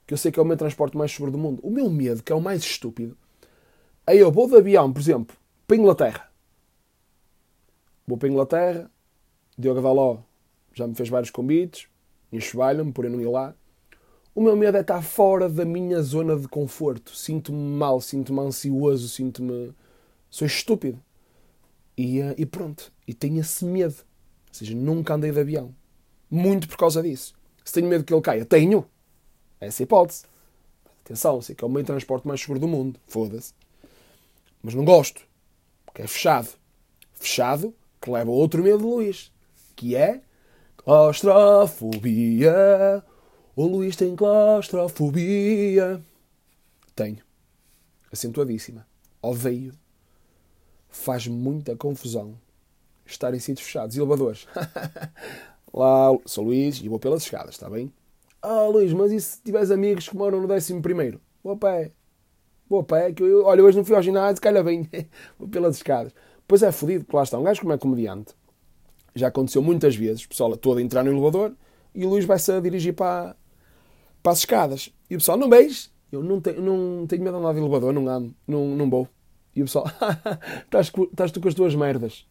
que 0.05 0.13
eu 0.13 0.17
sei 0.17 0.29
que 0.29 0.39
é 0.39 0.43
o 0.43 0.45
meu 0.45 0.57
transporte 0.57 0.97
mais 0.97 1.11
seguro 1.11 1.31
do 1.31 1.37
mundo. 1.37 1.61
O 1.63 1.69
meu 1.69 1.89
medo, 1.89 2.21
que 2.21 2.31
é 2.31 2.35
o 2.35 2.41
mais 2.41 2.61
estúpido, 2.63 3.17
é 4.05 4.15
eu 4.15 4.31
vou 4.31 4.47
de 4.47 4.57
avião, 4.57 4.91
por 4.91 4.99
exemplo, 4.99 5.37
para 5.65 5.77
a 5.77 5.79
Inglaterra. 5.79 6.29
Vou 8.05 8.17
para 8.17 8.27
a 8.27 8.31
Inglaterra, 8.31 8.91
Diogo 9.57 9.81
Daló 9.81 10.19
já 10.73 10.85
me 10.85 10.95
fez 10.95 11.09
vários 11.09 11.31
convites, 11.31 11.87
enxovalham-me 12.31 12.91
por 12.91 13.05
eu 13.05 13.11
não 13.11 13.21
ir 13.21 13.27
lá. 13.27 13.55
O 14.37 14.41
meu 14.43 14.55
medo 14.55 14.77
é 14.77 14.81
estar 14.81 15.01
fora 15.01 15.49
da 15.49 15.65
minha 15.65 15.99
zona 15.99 16.37
de 16.37 16.47
conforto. 16.47 17.15
Sinto-me 17.15 17.57
mal, 17.57 17.99
sinto-me 17.99 18.39
ansioso, 18.41 19.09
sinto-me. 19.09 19.73
Sou 20.29 20.45
estúpido. 20.45 21.01
E, 21.97 22.19
eh, 22.19 22.35
e 22.37 22.45
pronto. 22.45 22.93
E 23.07 23.15
tenho 23.15 23.39
esse 23.39 23.65
medo. 23.65 23.95
Ou 23.95 24.53
seja, 24.53 24.75
nunca 24.75 25.15
andei 25.15 25.31
de 25.31 25.39
avião. 25.39 25.73
Muito 26.29 26.67
por 26.67 26.77
causa 26.77 27.01
disso. 27.01 27.33
Se 27.65 27.73
tenho 27.73 27.87
medo 27.87 28.03
que 28.03 28.13
ele 28.13 28.21
caia, 28.21 28.45
tenho. 28.45 28.85
Essa 29.59 29.81
é 29.81 29.81
a 29.81 29.85
hipótese. 29.85 30.25
Atenção, 31.03 31.41
sei 31.41 31.55
que 31.55 31.63
é 31.63 31.67
o 31.67 31.69
meio 31.71 31.81
de 31.81 31.87
transporte 31.87 32.27
mais 32.27 32.39
seguro 32.39 32.59
do 32.59 32.67
mundo. 32.67 32.99
Foda-se. 33.07 33.55
Mas 34.61 34.75
não 34.75 34.85
gosto. 34.85 35.19
Porque 35.83 36.03
é 36.03 36.07
fechado. 36.07 36.49
Fechado 37.11 37.73
que 37.99 38.11
leva 38.11 38.29
a 38.29 38.35
outro 38.35 38.61
medo 38.61 38.77
de 38.77 38.83
Luís. 38.83 39.31
Que 39.75 39.95
é 39.95 40.21
claustrofobia. 40.77 43.03
O 43.57 43.65
Luís 43.65 43.95
tem 43.95 44.15
claustrofobia. 44.15 45.99
Tenho. 46.95 47.17
Acentuadíssima. 48.13 48.85
Odeio. 49.19 49.73
Faz 50.87 51.25
muita 51.25 51.75
confusão 51.75 52.35
estar 53.03 53.33
em 53.33 53.39
sítios 53.39 53.65
fechados. 53.65 53.97
Elevadores. 53.97 54.47
Lá, 55.73 56.15
sou 56.23 56.43
Luís 56.43 56.79
e 56.83 56.87
vou 56.87 56.99
pelas 56.99 57.23
escadas, 57.23 57.55
está 57.55 57.67
bem? 57.67 57.91
Ah, 58.43 58.67
Luís, 58.67 58.93
mas 58.93 59.11
e 59.11 59.19
se 59.19 59.41
tiveres 59.41 59.71
amigos 59.71 60.07
que 60.07 60.15
moram 60.15 60.39
no 60.39 60.47
décimo 60.47 60.79
primeiro? 60.79 61.19
Vou 61.43 61.53
a 61.53 61.57
pé. 61.57 61.91
vou 62.69 62.81
a 62.81 62.83
pé, 62.83 63.11
que 63.11 63.23
eu, 63.23 63.43
olha, 63.43 63.63
hoje 63.63 63.75
não 63.75 63.83
fui 63.83 63.95
ao 63.95 64.03
ginásio, 64.03 64.39
calha 64.39 64.63
bem, 64.63 64.87
vou 65.39 65.49
pelas 65.49 65.77
escadas. 65.77 66.13
Pois 66.47 66.61
é, 66.61 66.71
fodido, 66.71 67.05
porque 67.05 67.17
lá 67.17 67.23
está, 67.23 67.39
um 67.39 67.43
gajo 67.43 67.61
como 67.61 67.73
é 67.73 67.77
comediante, 67.79 68.35
já 69.15 69.29
aconteceu 69.29 69.63
muitas 69.63 69.95
vezes, 69.95 70.27
pessoal 70.27 70.55
todo 70.55 70.77
a 70.77 70.81
entrar 70.81 71.03
no 71.03 71.11
elevador 71.11 71.55
e 71.93 72.05
o 72.05 72.09
Luís 72.09 72.23
vai-se 72.23 72.51
a 72.51 72.59
dirigir 72.59 72.93
para, 72.93 73.35
para 74.21 74.31
as 74.31 74.39
escadas. 74.39 74.93
E 75.09 75.15
o 75.15 75.19
pessoal, 75.19 75.37
não 75.37 75.49
beijo, 75.49 75.89
eu 76.11 76.23
não 76.23 76.39
tenho, 76.39 76.61
não 76.61 77.07
tenho 77.07 77.23
medo 77.23 77.37
de 77.37 77.39
andar 77.39 77.53
de 77.53 77.59
elevador, 77.59 77.93
não 77.93 78.07
ando, 78.07 78.33
não, 78.47 78.67
não 78.75 78.89
vou. 78.89 79.07
E 79.55 79.61
o 79.61 79.65
pessoal, 79.65 79.85
estás, 80.65 80.91
estás 81.11 81.31
tu 81.31 81.41
com 81.41 81.47
as 81.47 81.55
tuas 81.55 81.75
merdas. 81.75 82.25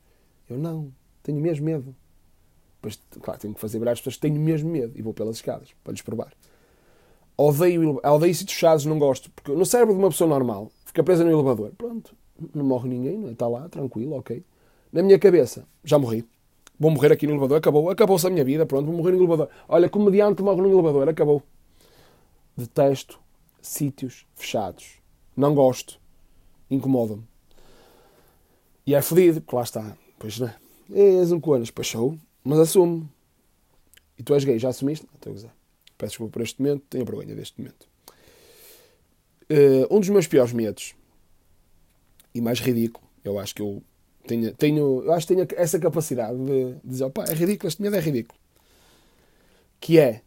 Eu 0.49 0.59
não, 0.59 0.93
tenho 1.23 1.41
mesmo 1.41 1.65
medo. 1.65 1.95
Depois, 2.77 3.01
claro, 3.21 3.41
tenho 3.41 3.55
que 3.55 3.61
fazer 3.61 3.79
virar 3.79 3.93
as 3.93 4.01
pessoas 4.01 4.17
tenho 4.17 4.39
mesmo 4.41 4.71
medo 4.71 4.93
e 4.97 5.03
vou 5.03 5.13
pelas 5.13 5.37
escadas 5.37 5.71
para 5.83 5.93
lhes 5.93 6.03
provar. 6.03 6.33
Odeio, 7.37 8.01
odeio 8.03 8.35
sítios 8.35 8.55
fechados, 8.55 8.87
não 8.87 8.99
gosto. 8.99 9.31
Porque 9.31 9.53
no 9.53 9.67
cérebro 9.67 9.95
de 9.95 9.99
uma 9.99 10.09
pessoa 10.09 10.29
normal, 10.29 10.71
fica 10.85 11.03
presa 11.03 11.25
no 11.25 11.31
elevador. 11.31 11.73
Pronto, 11.77 12.15
não 12.55 12.65
morre 12.65 12.89
ninguém, 12.89 13.19
não 13.19 13.29
é? 13.29 13.33
está 13.33 13.47
lá, 13.49 13.69
tranquilo, 13.69 14.17
ok. 14.17 14.43
Na 14.93 15.03
minha 15.03 15.19
cabeça, 15.19 15.67
já 15.85 15.99
morri. 15.99 16.25
Vou 16.79 16.91
morrer 16.91 17.13
aqui 17.13 17.27
no 17.27 17.33
elevador, 17.33 17.59
acabou. 17.59 17.91
Acabou-se 17.91 18.27
a 18.27 18.31
minha 18.31 18.45
vida, 18.45 18.65
pronto, 18.65 18.87
vou 18.87 18.97
morrer 18.97 19.13
no 19.13 19.19
elevador. 19.19 19.49
Olha, 19.69 19.89
comediante 19.89 20.43
morre 20.43 20.63
no 20.63 20.71
elevador, 20.71 21.09
acabou. 21.09 21.43
Detesto 22.57 23.21
sítios 23.61 24.27
fechados. 24.35 24.99
Não 25.37 25.55
gosto. 25.55 26.01
Incomoda-me. 26.71 27.25
E 28.87 28.95
é 28.95 29.03
fodido, 29.03 29.41
porque 29.41 29.57
lá 29.57 29.63
está. 29.63 29.97
Pois 30.19 30.39
não 30.39 30.49
é? 30.49 30.57
És 30.91 31.33
um 31.33 31.41
coanas, 31.41 31.71
pois 31.71 31.89
sou, 31.89 32.17
mas 32.45 32.59
assumo. 32.61 33.11
E 34.19 34.23
tu 34.23 34.35
és 34.35 34.45
gay, 34.45 34.59
já 34.59 34.69
assumiste? 34.69 35.05
Não, 35.07 35.15
estou 35.15 35.31
a 35.31 35.35
gozar. 35.35 35.57
Peço 35.99 36.11
desculpa 36.11 36.33
por 36.35 36.43
este 36.43 36.63
momento, 36.63 36.85
tenho 36.89 37.05
vergonha 37.05 37.35
deste 37.35 37.61
momento. 37.61 37.89
Uh, 39.51 39.95
um 39.95 40.01
dos 40.01 40.09
meus 40.09 40.27
piores 40.27 40.53
medos, 40.53 40.95
e 42.35 42.41
mais 42.41 42.61
ridículo, 42.61 43.07
eu 43.25 43.39
acho 43.39 43.55
que 43.55 43.63
eu 43.63 43.83
tenho, 44.27 44.55
tenho, 44.55 45.03
eu 45.05 45.13
acho 45.13 45.27
que 45.27 45.35
tenho 45.35 45.47
essa 45.57 45.79
capacidade 45.79 46.37
de, 46.37 46.77
dizer, 46.85 47.05
opá, 47.05 47.25
é 47.25 47.35
ridículo, 47.35 47.69
este 47.69 47.83
medo 47.83 47.97
é 47.97 48.01
ridículo. 48.01 48.39
Que 49.81 49.99
é, 49.99 50.23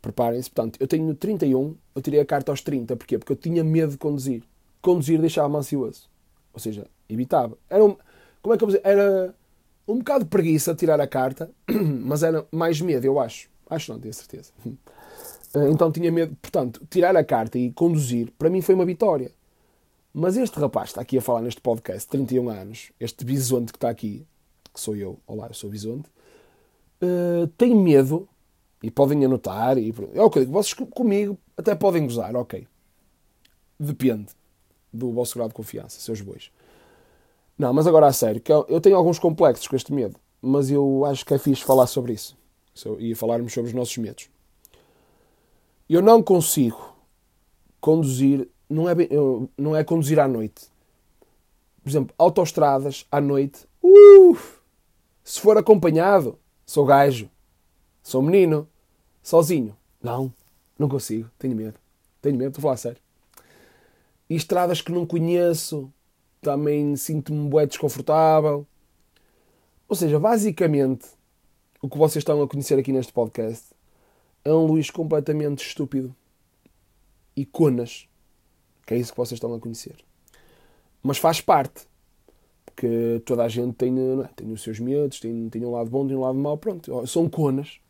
preparem-se, 0.00 0.50
portanto, 0.50 0.78
eu 0.80 0.86
tenho 0.86 1.14
31, 1.14 1.76
eu 1.94 2.02
tirei 2.02 2.20
a 2.20 2.24
carta 2.24 2.52
aos 2.52 2.60
30, 2.62 2.96
porquê? 2.96 3.18
Porque 3.18 3.32
eu 3.32 3.36
tinha 3.36 3.62
medo 3.62 3.92
de 3.92 3.98
conduzir. 3.98 4.42
Conduzir 4.80 5.20
deixava-me 5.20 5.56
ansioso. 5.56 6.08
Ou 6.52 6.60
seja, 6.60 6.86
evitava. 7.08 7.56
Era 7.68 7.84
um, 7.84 7.96
como 8.42 8.54
é 8.54 8.58
que 8.58 8.64
eu 8.64 8.68
vou 8.68 8.76
dizer? 8.76 8.88
Era 8.88 9.34
um 9.86 9.98
bocado 9.98 10.24
de 10.24 10.30
preguiça 10.30 10.74
tirar 10.74 11.00
a 11.00 11.06
carta, 11.06 11.50
mas 11.68 12.22
era 12.22 12.46
mais 12.50 12.80
medo, 12.80 13.04
eu 13.04 13.18
acho. 13.20 13.48
Acho 13.68 13.92
não, 13.92 14.00
tenho 14.00 14.14
certeza. 14.14 14.52
Então 15.68 15.90
tinha 15.90 16.12
medo. 16.12 16.36
Portanto, 16.40 16.86
tirar 16.88 17.16
a 17.16 17.24
carta 17.24 17.58
e 17.58 17.72
conduzir, 17.72 18.32
para 18.38 18.48
mim 18.48 18.62
foi 18.62 18.72
uma 18.72 18.84
vitória. 18.84 19.32
Mas 20.12 20.36
este 20.36 20.58
rapaz 20.60 20.90
está 20.90 21.00
aqui 21.00 21.18
a 21.18 21.20
falar 21.20 21.40
neste 21.42 21.60
podcast, 21.60 22.08
31 22.08 22.48
anos, 22.48 22.92
este 23.00 23.24
bisonte 23.24 23.72
que 23.72 23.76
está 23.76 23.90
aqui, 23.90 24.24
que 24.72 24.80
sou 24.80 24.94
eu, 24.94 25.18
olá, 25.26 25.48
eu 25.48 25.54
sou 25.54 25.70
bisonte, 25.70 26.08
uh, 27.02 27.46
tem 27.58 27.74
medo, 27.74 28.28
e 28.82 28.90
podem 28.90 29.24
anotar, 29.24 29.76
e, 29.78 29.94
é 30.14 30.22
o 30.22 30.30
que 30.30 30.38
eu 30.38 30.42
digo, 30.42 30.52
vocês 30.52 30.72
comigo 30.74 31.38
até 31.56 31.74
podem 31.74 32.04
gozar, 32.04 32.34
ok. 32.34 32.66
Depende 33.78 34.28
do 34.92 35.12
vosso 35.12 35.36
grau 35.36 35.48
de 35.48 35.54
confiança, 35.54 36.00
seus 36.00 36.20
bois. 36.20 36.50
Não, 37.58 37.72
mas 37.72 37.86
agora 37.86 38.06
a 38.06 38.12
sério, 38.12 38.40
que 38.40 38.50
eu 38.50 38.80
tenho 38.80 38.96
alguns 38.96 39.18
complexos 39.18 39.68
com 39.68 39.76
este 39.76 39.92
medo, 39.92 40.16
mas 40.40 40.70
eu 40.70 41.04
acho 41.04 41.24
que 41.26 41.34
é 41.34 41.38
fixe 41.38 41.62
falar 41.62 41.86
sobre 41.86 42.14
isso 42.14 42.36
e 42.98 43.14
falarmos 43.14 43.52
sobre 43.52 43.68
os 43.68 43.74
nossos 43.74 43.96
medos. 43.98 44.30
Eu 45.88 46.00
não 46.00 46.22
consigo 46.22 46.96
conduzir, 47.80 48.48
não 48.68 48.88
é, 48.88 48.94
bem, 48.94 49.08
não 49.58 49.76
é 49.76 49.84
conduzir 49.84 50.18
à 50.18 50.26
noite. 50.26 50.70
Por 51.82 51.90
exemplo, 51.90 52.14
autoestradas 52.16 53.06
à 53.10 53.20
noite, 53.20 53.66
uh, 53.82 54.38
se 55.24 55.40
for 55.40 55.58
acompanhado, 55.58 56.38
sou 56.64 56.86
gajo, 56.86 57.28
sou 58.02 58.22
menino, 58.22 58.68
sozinho. 59.22 59.76
Não, 60.02 60.32
não 60.78 60.88
consigo, 60.88 61.30
tenho 61.38 61.54
medo. 61.54 61.78
Tenho 62.22 62.36
medo, 62.36 62.48
estou 62.48 62.60
a 62.60 62.62
falar 62.62 62.76
sério. 62.76 62.98
E 64.28 64.36
estradas 64.36 64.80
que 64.80 64.92
não 64.92 65.06
conheço, 65.06 65.92
também 66.40 66.96
sinto-me 66.96 67.48
bué 67.48 67.66
desconfortável. 67.66 68.66
Ou 69.88 69.96
seja, 69.96 70.18
basicamente, 70.18 71.06
o 71.82 71.88
que 71.88 71.98
vocês 71.98 72.22
estão 72.22 72.40
a 72.42 72.48
conhecer 72.48 72.78
aqui 72.78 72.92
neste 72.92 73.12
podcast 73.12 73.66
é 74.44 74.52
um 74.52 74.66
Luís 74.66 74.90
completamente 74.90 75.66
estúpido 75.66 76.14
e 77.36 77.44
conas, 77.44 78.08
que 78.86 78.94
é 78.94 78.96
isso 78.98 79.12
que 79.12 79.18
vocês 79.18 79.36
estão 79.36 79.52
a 79.54 79.60
conhecer. 79.60 79.96
Mas 81.02 81.18
faz 81.18 81.40
parte, 81.40 81.86
porque 82.64 83.22
toda 83.24 83.44
a 83.44 83.48
gente 83.48 83.74
tem, 83.74 83.94
é? 84.22 84.28
tem 84.36 84.52
os 84.52 84.62
seus 84.62 84.78
medos, 84.78 85.20
tem, 85.20 85.48
tem 85.48 85.64
um 85.64 85.72
lado 85.72 85.90
bom, 85.90 86.06
tem 86.06 86.16
um 86.16 86.20
lado 86.20 86.38
mau, 86.38 86.56
pronto, 86.56 87.06
são 87.06 87.28
conas. 87.28 87.80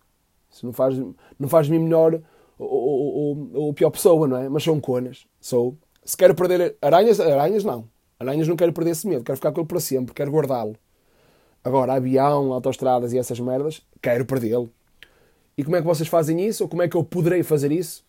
Isso 0.51 0.67
não 0.67 0.73
faz, 0.73 0.97
não 1.39 1.49
faz 1.49 1.69
me 1.69 1.79
melhor 1.79 2.21
ou, 2.59 2.69
ou, 2.69 3.51
ou, 3.55 3.75
pior 3.75 3.91
pessoa, 3.91 4.27
não 4.29 4.37
é? 4.37 4.49
Mas 4.49 4.63
são 4.63 4.79
conas. 4.81 5.27
Sou. 5.41 5.77
Se 6.05 6.17
quero 6.17 6.35
perder 6.35 6.77
aranhas, 6.83 7.21
aranhas 7.21 7.65
não. 7.65 7.89
Aranhas 8.19 8.47
não 8.47 8.57
quero 8.57 8.73
perder 8.73 8.91
esse 8.91 9.09
medo, 9.09 9.25
quero 9.25 9.37
ficar 9.37 9.51
com 9.53 9.61
ele 9.61 9.69
para 9.69 9.81
sempre, 9.81 10.15
quero 10.15 10.31
guardá-lo. 10.31 10.77
Agora, 11.65 11.95
avião, 11.95 12.53
autoestradas 12.53 13.13
e 13.13 13.19
essas 13.19 13.41
merdas, 13.41 13.83
quero 14.03 14.27
perdê-lo. 14.27 14.71
E 15.57 15.65
como 15.65 15.77
é 15.77 15.81
que 15.81 15.87
vocês 15.87 16.09
fazem 16.09 16.47
isso? 16.47 16.65
Ou 16.65 16.69
como 16.69 16.83
é 16.83 16.89
que 16.89 16.97
eu 16.97 17.05
poderei 17.05 17.43
fazer 17.43 17.73
isso? 17.73 18.05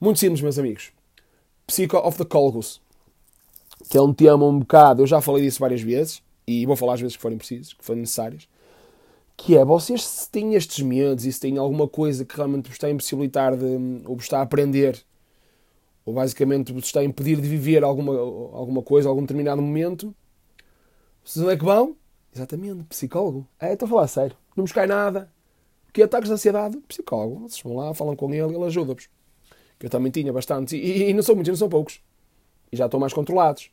Muito 0.00 0.18
simples, 0.18 0.40
meus 0.40 0.58
amigos. 0.58 0.92
Psycho 1.66 1.98
of 1.98 2.16
the 2.16 2.24
Colgus. 2.24 2.80
Que 3.88 3.98
é 3.98 4.02
um 4.02 4.12
tema 4.12 4.44
um 4.46 4.58
bocado, 4.58 5.02
eu 5.02 5.06
já 5.06 5.20
falei 5.20 5.42
disso 5.42 5.60
várias 5.60 5.80
vezes, 5.80 6.22
e 6.46 6.66
vou 6.66 6.76
falar 6.76 6.94
às 6.94 7.00
vezes 7.00 7.16
que 7.16 7.22
forem 7.22 7.38
precisas, 7.38 7.72
que 7.72 7.84
forem 7.84 8.00
necessárias. 8.00 8.48
Que 9.42 9.56
é, 9.56 9.64
vocês 9.64 10.04
se 10.04 10.30
têm 10.30 10.54
estes 10.54 10.84
medos 10.84 11.24
e 11.24 11.32
se 11.32 11.40
têm 11.40 11.58
alguma 11.58 11.88
coisa 11.88 12.24
que 12.24 12.36
realmente 12.36 12.66
vos 12.66 12.74
está 12.74 12.86
a 12.86 12.90
impossibilitar 12.90 13.56
de, 13.56 13.64
ou 14.06 14.16
vos 14.16 14.24
está 14.24 14.38
a 14.38 14.42
aprender 14.42 15.02
ou 16.04 16.14
basicamente 16.14 16.72
vos 16.72 16.84
está 16.84 17.00
a 17.00 17.04
impedir 17.04 17.40
de 17.40 17.48
viver 17.48 17.84
alguma, 17.84 18.18
alguma 18.18 18.82
coisa, 18.82 19.08
algum 19.08 19.20
determinado 19.20 19.62
momento, 19.62 20.14
vocês 21.24 21.44
onde 21.44 21.54
é 21.54 21.56
que 21.56 21.64
vão? 21.64 21.96
Exatamente, 22.34 22.84
psicólogo. 22.84 23.46
É, 23.58 23.72
estou 23.72 23.86
a 23.86 23.88
falar 23.88 24.08
sério. 24.08 24.36
Não 24.56 24.64
vos 24.64 24.72
cai 24.72 24.86
nada. 24.86 25.30
Que 25.92 26.02
ataques 26.02 26.28
de 26.28 26.34
ansiedade? 26.34 26.76
Psicólogo. 26.88 27.48
Vocês 27.48 27.62
vão 27.62 27.76
lá, 27.76 27.92
falam 27.94 28.16
com 28.16 28.32
ele 28.32 28.52
e 28.52 28.56
ele 28.56 28.64
ajuda-vos. 28.64 29.08
Que 29.78 29.86
eu 29.86 29.90
também 29.90 30.10
tinha 30.10 30.32
bastante. 30.32 30.76
E, 30.76 31.10
e, 31.10 31.14
não 31.14 31.22
são 31.22 31.34
muitos, 31.34 31.50
não 31.50 31.56
são 31.56 31.68
poucos. 31.68 32.00
E 32.72 32.76
já 32.76 32.86
estão 32.86 33.00
mais 33.00 33.12
controlados. 33.12 33.70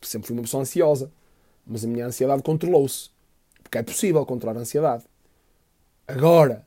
Sempre 0.00 0.28
fui 0.28 0.36
uma 0.36 0.42
pessoa 0.42 0.62
ansiosa. 0.62 1.12
Mas 1.66 1.84
a 1.84 1.88
minha 1.88 2.06
ansiedade 2.06 2.42
controlou-se. 2.42 3.10
Porque 3.68 3.76
é 3.76 3.82
possível 3.82 4.24
controlar 4.24 4.56
a 4.56 4.62
ansiedade. 4.62 5.04
Agora, 6.06 6.66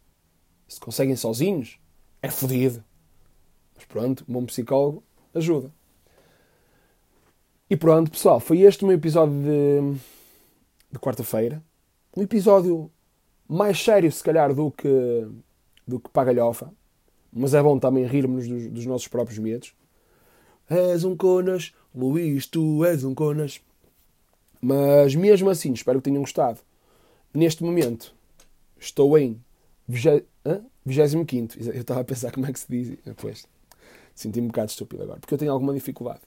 se 0.68 0.80
conseguem 0.80 1.16
sozinhos, 1.16 1.80
é 2.22 2.30
fodido. 2.30 2.84
Mas 3.76 3.86
pronto, 3.86 4.24
um 4.30 4.34
bom 4.34 4.46
psicólogo 4.46 5.04
ajuda. 5.34 5.74
E 7.68 7.76
pronto, 7.76 8.12
pessoal, 8.12 8.40
foi 8.40 8.60
este 8.60 8.84
o 8.84 8.88
meu 8.88 8.98
episódio 8.98 9.34
de, 9.34 10.00
de 10.92 11.00
quarta-feira. 11.00 11.64
Um 12.16 12.22
episódio 12.22 12.92
mais 13.50 13.82
sério, 13.82 14.12
se 14.12 14.24
calhar, 14.24 14.54
do 14.54 14.70
que, 14.70 15.28
do 15.88 16.00
que 16.00 16.10
para. 16.12 16.32
Mas 17.34 17.56
é 17.56 17.64
bom 17.64 17.80
também 17.80 18.06
rirmos 18.06 18.48
dos, 18.48 18.68
dos 18.68 18.86
nossos 18.86 19.08
próprios 19.08 19.40
medos. 19.40 19.74
És 20.70 21.04
um 21.04 21.18
conas, 21.18 21.74
Luís, 21.96 22.46
tu 22.46 22.86
és 22.86 23.04
um 23.04 23.16
conas. 23.16 23.60
Mas 24.62 25.16
mesmo 25.16 25.50
assim, 25.50 25.74
espero 25.74 25.98
que 25.98 26.04
tenham 26.04 26.22
gostado. 26.22 26.60
Neste 27.34 27.64
momento, 27.64 28.14
estou 28.80 29.18
em 29.18 29.42
25. 29.88 31.60
Eu 31.60 31.82
estava 31.82 32.02
a 32.02 32.04
pensar 32.04 32.32
como 32.32 32.46
é 32.46 32.54
que 32.54 32.60
se 32.60 32.66
diz. 32.70 32.98
Depois. 33.06 33.48
Senti-me 34.14 34.46
um 34.46 34.50
bocado 34.50 34.70
estúpido 34.70 35.04
agora, 35.04 35.20
porque 35.20 35.34
eu 35.34 35.38
tenho 35.38 35.52
alguma 35.52 35.74
dificuldade. 35.74 36.22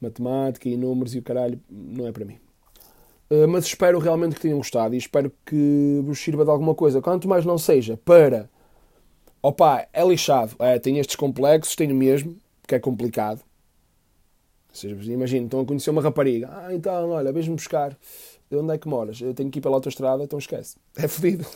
Matemática 0.00 0.68
e 0.68 0.76
números 0.76 1.14
e 1.14 1.18
o 1.18 1.22
caralho 1.22 1.60
não 1.68 2.06
é 2.06 2.12
para 2.12 2.24
mim. 2.24 2.38
Uh, 3.30 3.46
mas 3.48 3.64
espero 3.66 3.98
realmente 3.98 4.34
que 4.34 4.40
tenham 4.40 4.58
gostado 4.58 4.94
e 4.94 4.98
espero 4.98 5.32
que 5.44 6.00
vos 6.04 6.18
sirva 6.18 6.44
de 6.44 6.50
alguma 6.50 6.74
coisa. 6.74 7.02
Quanto 7.02 7.28
mais 7.28 7.44
não 7.44 7.58
seja 7.58 7.96
para. 7.96 8.48
Opa, 9.42 9.86
é 9.92 10.04
lixado. 10.04 10.54
É, 10.58 10.78
tenho 10.78 10.98
estes 10.98 11.16
complexos, 11.16 11.76
tenho 11.76 11.94
mesmo, 11.94 12.36
que 12.66 12.74
é 12.74 12.78
complicado. 12.78 13.40
Ou 14.68 14.74
seja, 14.74 15.12
imagina, 15.12 15.44
estão 15.44 15.60
a 15.60 15.66
conhecer 15.66 15.90
uma 15.90 16.02
rapariga. 16.02 16.48
Ah, 16.50 16.74
então, 16.74 17.10
olha, 17.10 17.32
vês-me 17.32 17.54
buscar. 17.54 17.96
Onde 18.52 18.74
é 18.74 18.78
que 18.78 18.88
moras? 18.88 19.20
Eu 19.20 19.32
tenho 19.32 19.50
que 19.50 19.58
ir 19.58 19.62
pela 19.62 19.76
autostrada, 19.76 20.24
então 20.24 20.38
esquece. 20.38 20.76
É 20.96 21.06
fodido. 21.06 21.46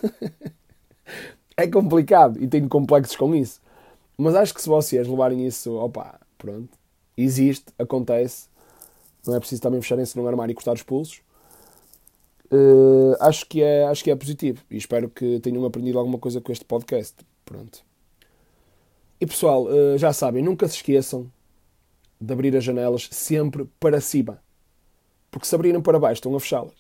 é 1.56 1.66
complicado 1.66 2.42
e 2.42 2.46
tenho 2.46 2.68
complexos 2.68 3.16
com 3.16 3.34
isso. 3.34 3.60
Mas 4.16 4.34
acho 4.34 4.54
que 4.54 4.62
se 4.62 4.68
vocês 4.68 5.08
levarem 5.08 5.44
isso, 5.46 5.74
opa, 5.74 6.20
pronto, 6.38 6.70
existe, 7.16 7.66
acontece, 7.78 8.48
não 9.26 9.34
é 9.34 9.40
preciso 9.40 9.62
também 9.62 9.80
fecharem-se 9.80 10.16
num 10.16 10.26
armário 10.28 10.52
e 10.52 10.54
cortar 10.54 10.72
os 10.72 10.82
pulsos. 10.82 11.20
Uh, 12.52 13.16
acho, 13.20 13.46
que 13.46 13.62
é, 13.62 13.84
acho 13.86 14.04
que 14.04 14.10
é 14.10 14.14
positivo 14.14 14.62
e 14.70 14.76
espero 14.76 15.08
que 15.08 15.40
tenham 15.40 15.64
aprendido 15.64 15.98
alguma 15.98 16.18
coisa 16.18 16.40
com 16.40 16.52
este 16.52 16.64
podcast. 16.64 17.16
Pronto. 17.44 17.84
E 19.20 19.26
pessoal, 19.26 19.64
uh, 19.64 19.98
já 19.98 20.12
sabem, 20.12 20.42
nunca 20.42 20.68
se 20.68 20.76
esqueçam 20.76 21.30
de 22.20 22.32
abrir 22.32 22.56
as 22.56 22.62
janelas 22.62 23.08
sempre 23.10 23.68
para 23.80 24.00
cima. 24.00 24.40
Porque 25.34 25.48
se 25.48 25.54
abrirem 25.56 25.82
para 25.82 25.98
baixo, 25.98 26.18
estão 26.20 26.36
a 26.36 26.38
fechá-las. 26.38 26.72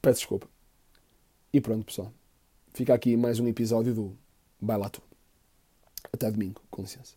Peço 0.00 0.20
desculpa. 0.20 0.48
E 1.52 1.60
pronto, 1.60 1.84
pessoal. 1.84 2.12
Fica 2.72 2.94
aqui 2.94 3.16
mais 3.16 3.40
um 3.40 3.48
episódio 3.48 3.92
do 3.92 4.16
Vai 4.60 4.78
lá 4.78 4.88
tu. 4.88 5.02
Até 6.12 6.30
domingo, 6.30 6.62
com 6.70 6.82
licença. 6.82 7.16